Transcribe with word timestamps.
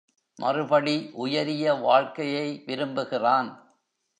மறுபடி 0.39 1.09
உயரிய 1.13 1.73
வாழ்க்கையை 1.73 2.63
விரும்புகிறான். 2.65 3.49